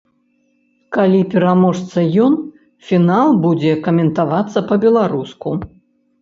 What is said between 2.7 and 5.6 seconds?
фінал будзе каментавацца па-беларуску.